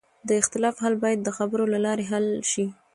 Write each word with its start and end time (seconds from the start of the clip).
د 0.27 0.29
اختلاف 0.41 0.75
حل 0.83 0.95
باید 1.03 1.19
د 1.23 1.29
خبرو 1.37 1.65
له 1.73 1.79
لارې 1.85 2.05
وشي 2.41 2.65